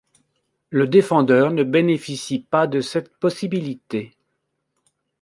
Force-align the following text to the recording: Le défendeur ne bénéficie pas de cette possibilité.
Le 0.71 0.87
défendeur 0.87 1.51
ne 1.51 1.63
bénéficie 1.63 2.39
pas 2.39 2.65
de 2.65 2.81
cette 2.81 3.15
possibilité. 3.19 4.17